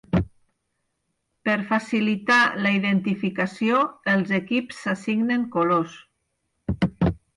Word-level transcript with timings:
Per 1.49 1.57
facilitar 1.73 2.39
la 2.67 2.71
identificació, 2.77 3.83
els 4.15 4.33
equips 4.41 4.81
s'assignen 4.87 5.45
colors. 5.59 5.99